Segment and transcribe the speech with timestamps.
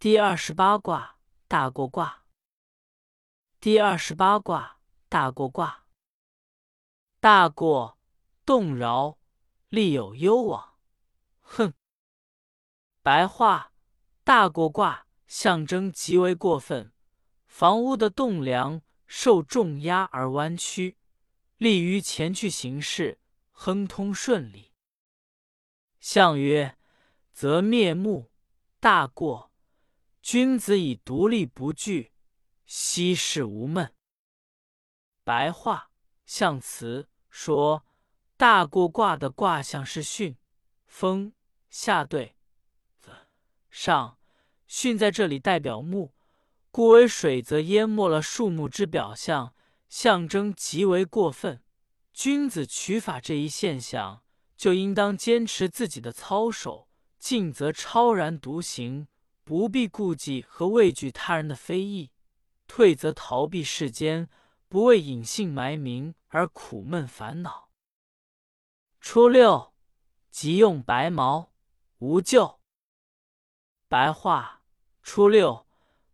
[0.00, 1.18] 第二十八卦
[1.48, 2.24] 大过卦。
[3.58, 4.78] 第二十八卦
[5.08, 5.88] 大过卦。
[7.18, 7.98] 大过，
[8.46, 9.18] 动摇，
[9.68, 10.78] 利有攸往。
[11.40, 11.74] 哼。
[13.02, 13.72] 白话：
[14.22, 16.92] 大过卦象征极为过分，
[17.48, 20.96] 房屋的栋梁受重压而弯曲，
[21.56, 23.18] 利于前去行事，
[23.50, 24.72] 亨通顺利。
[25.98, 26.78] 象曰：
[27.32, 28.30] 则灭目，
[28.78, 29.47] 大过。
[30.30, 32.12] 君子以独立不惧，
[32.66, 33.94] 息事无闷。
[35.24, 35.90] 白话
[36.26, 37.86] 象辞说，
[38.36, 40.36] 大过卦的卦象是巽，
[40.84, 41.32] 风
[41.70, 42.36] 下对
[42.98, 43.10] 子
[43.70, 44.18] 上。
[44.68, 46.12] 巽在这里代表木，
[46.70, 49.54] 故为水则淹没了树木之表象，
[49.88, 51.62] 象征极为过分。
[52.12, 54.22] 君子取法这一现象，
[54.58, 59.08] 就应当坚持自己的操守，进则超然独行。
[59.48, 62.10] 不必顾忌和畏惧他人的非议，
[62.66, 64.28] 退则逃避世间，
[64.68, 67.70] 不为隐姓埋名而苦闷烦恼。
[69.00, 69.72] 初六，
[70.30, 71.54] 即用白毛，
[72.00, 72.60] 无咎。
[73.88, 74.60] 白话：
[75.02, 75.66] 初六，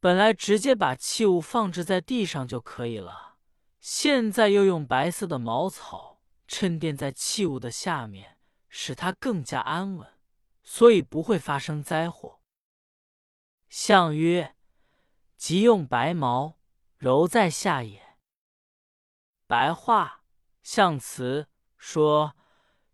[0.00, 3.36] 本来直接把器物放置在地上就可以了，
[3.78, 8.38] 现在又用白色的茅草衬垫在器物的下面，
[8.70, 10.08] 使它更加安稳，
[10.62, 12.37] 所以不会发生灾祸。
[13.68, 14.56] 象曰：
[15.36, 16.58] 即用白毛
[16.96, 18.16] 揉在下也。
[19.46, 20.24] 白话
[20.62, 22.34] 象辞说，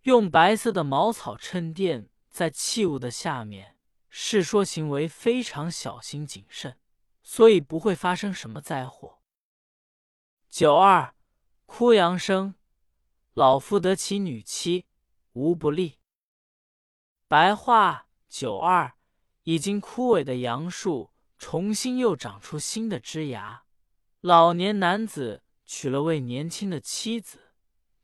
[0.02, 6.78] 用白色的茅草衬垫在器物的下面，是说行为非常小心谨慎，
[7.22, 9.22] 所以不会发生什么灾祸。
[10.48, 11.14] 九二，
[11.66, 12.56] 哭阳生，
[13.32, 14.86] 老夫得其女妻，
[15.32, 16.00] 无不利。
[17.28, 18.93] 白话九二。
[19.44, 23.64] 已经枯萎的杨树重新又长出新的枝芽，
[24.20, 27.52] 老年男子娶了位年轻的妻子，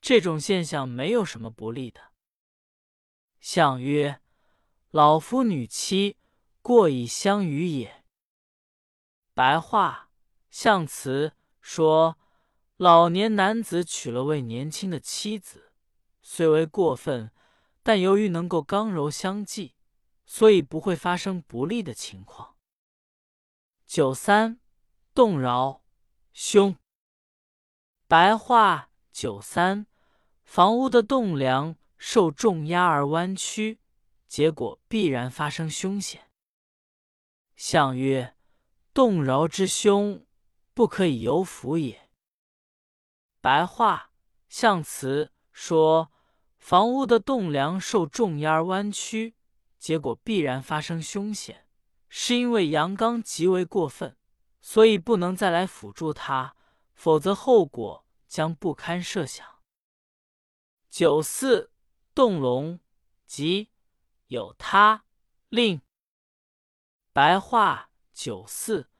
[0.00, 2.12] 这种现象没有什么不利的。
[3.40, 4.20] 相曰：
[4.90, 6.18] 老夫女妻，
[6.60, 8.04] 过以相与也。
[9.32, 10.10] 白话
[10.50, 12.18] 象辞说，
[12.76, 15.72] 老年男子娶了位年轻的妻子，
[16.20, 17.30] 虽为过分，
[17.82, 19.74] 但由于能够刚柔相济。
[20.32, 22.54] 所以不会发生不利的情况。
[23.84, 24.60] 九三，
[25.12, 25.82] 动摇，
[26.32, 26.76] 凶。
[28.06, 29.88] 白话：九三，
[30.44, 33.80] 房屋的栋梁受重压而弯曲，
[34.28, 36.30] 结果必然发生凶险。
[37.56, 38.36] 象曰：
[38.94, 40.24] 动摇之凶，
[40.72, 42.08] 不可以有辅也。
[43.40, 44.12] 白话
[44.48, 46.12] 象辞说，
[46.56, 49.34] 房屋的栋梁受重压而弯曲。
[49.80, 51.66] 结果必然发生凶险，
[52.10, 54.16] 是因为阳刚极为过分，
[54.60, 56.54] 所以不能再来辅助他，
[56.92, 59.44] 否则后果将不堪设想。
[60.90, 61.72] 九四，
[62.14, 62.78] 动龙，
[63.26, 63.70] 即
[64.26, 65.04] 有他
[65.48, 65.80] 令。
[67.14, 68.90] 白话：九四，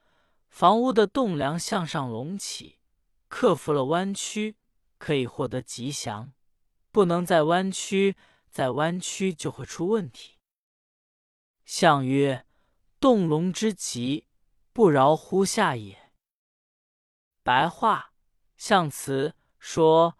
[0.49, 2.79] 房屋的栋梁向上隆起，
[3.29, 4.57] 克服了弯曲，
[4.97, 6.33] 可以获得吉祥；
[6.91, 8.17] 不能再弯曲，
[8.51, 10.40] 再弯曲就会出问题。
[11.73, 12.47] 象曰：
[12.99, 14.27] 动龙之极，
[14.73, 16.11] 不饶乎下也。
[17.45, 18.13] 白话
[18.57, 20.19] 象辞说，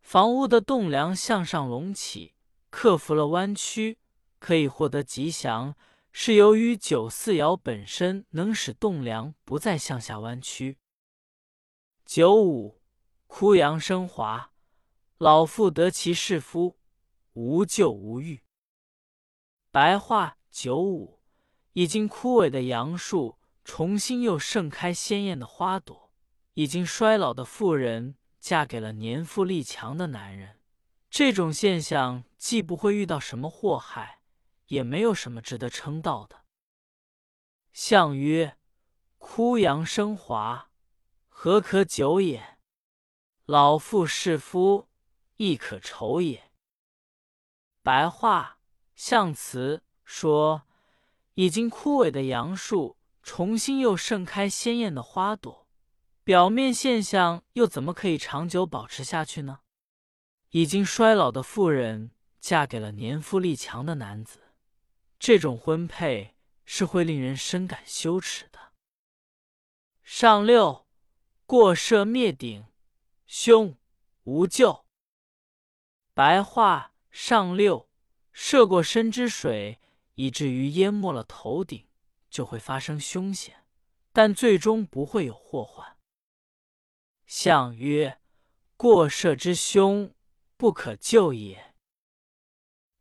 [0.00, 2.36] 房屋的栋梁向上隆起，
[2.70, 3.98] 克服了弯曲，
[4.38, 5.74] 可以获得吉祥，
[6.12, 10.78] 是由于九四爻本身能使栋梁不再向下弯曲。
[12.04, 12.80] 九五，
[13.26, 14.52] 枯杨生华，
[15.18, 16.78] 老妇得其士夫，
[17.32, 18.44] 无咎无欲。
[19.72, 20.38] 白话。
[20.52, 21.18] 九五，
[21.72, 26.10] 已经枯萎的杨树重新又盛开鲜艳的花朵；
[26.52, 30.60] 已经衰老的妇人嫁给了年富力强的男人。
[31.08, 34.20] 这种现象既不会遇到什么祸害，
[34.66, 36.44] 也没有什么值得称道的。
[37.72, 38.58] 象曰：
[39.16, 40.70] 枯杨生华，
[41.28, 42.58] 何可久也？
[43.46, 44.90] 老妇侍夫，
[45.36, 46.52] 亦可愁也。
[47.82, 48.58] 白话
[48.94, 49.82] 象辞。
[50.04, 50.62] 说，
[51.34, 55.66] 已经枯萎的杨树重新又盛开鲜艳的花朵，
[56.24, 59.60] 表面现象又怎么可以长久保持下去呢？
[60.50, 64.40] 已经衰老的妇人嫁给了年富力强的男子，
[65.18, 68.72] 这种婚配是会令人深感羞耻的。
[70.02, 70.86] 上六，
[71.46, 72.66] 过涉灭顶，
[73.26, 73.78] 凶，
[74.24, 74.84] 无咎。
[76.12, 77.88] 白话：上六，
[78.32, 79.80] 涉过深之水。
[80.14, 81.86] 以至于淹没了头顶，
[82.30, 83.64] 就会发生凶险，
[84.12, 85.96] 但最终不会有祸患。
[87.26, 88.20] 象曰：
[88.76, 90.14] 过涉之凶，
[90.56, 91.74] 不可救也。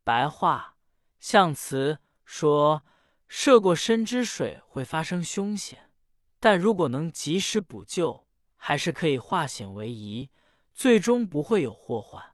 [0.03, 0.77] 白话
[1.19, 2.83] 象辞说，
[3.27, 5.91] 涉过深之水会发生凶险，
[6.39, 10.29] 但如果能及时补救，还是可以化险为夷，
[10.73, 12.30] 最终不会有祸患。